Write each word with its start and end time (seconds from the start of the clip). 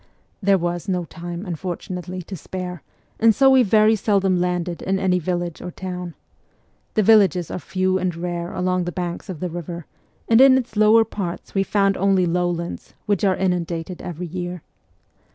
There 0.41 0.57
was 0.57 0.89
no 0.89 1.05
time, 1.05 1.45
unfortunately, 1.45 2.23
to 2.23 2.35
spare, 2.35 2.81
and 3.19 3.35
so 3.35 3.51
we 3.51 3.61
very 3.61 3.95
seldom 3.95 4.41
landed 4.41 4.81
in 4.81 4.97
any 4.97 5.19
village 5.19 5.61
or 5.61 5.69
town. 5.69 6.15
The 6.95 7.03
villages 7.03 7.51
are 7.51 7.59
few 7.59 7.99
and 7.99 8.15
rare 8.15 8.51
along 8.51 8.85
the 8.85 8.91
banks 8.91 9.29
of 9.29 9.39
the 9.41 9.49
river, 9.51 9.85
and 10.27 10.41
in 10.41 10.57
its 10.57 10.75
lower 10.75 11.05
parts 11.05 11.53
we 11.53 11.61
found 11.61 11.97
only 11.97 12.25
lowlands, 12.25 12.95
which 13.05 13.23
are 13.23 13.35
inundated 13.37 14.01
every 14.01 14.25
year. 14.25 14.63